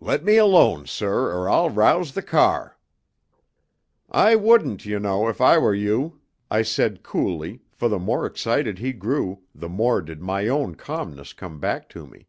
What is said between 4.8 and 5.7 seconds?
you know, if I